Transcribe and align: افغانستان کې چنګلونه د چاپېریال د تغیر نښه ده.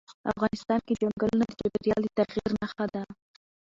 افغانستان 0.31 0.79
کې 0.87 0.93
چنګلونه 0.99 1.43
د 1.47 1.51
چاپېریال 1.59 2.01
د 2.05 2.09
تغیر 2.17 2.49
نښه 2.59 2.85
ده. 2.93 3.03